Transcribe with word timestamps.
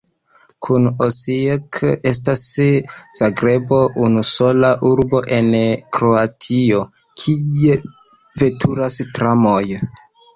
Kun 0.65 0.85
Osijek 1.07 1.77
estas 2.11 2.41
Zagrebo 3.19 3.81
unusola 4.05 4.71
urbo 4.91 5.21
en 5.41 5.51
Kroatio, 5.97 6.81
kie 7.25 7.77
veturas 8.45 8.99
tramoj. 9.19 9.63